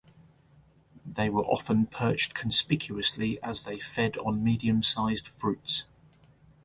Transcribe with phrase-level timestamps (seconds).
[1.05, 5.85] They are often seen perched conspicuously as they feed on medium-sized fruits.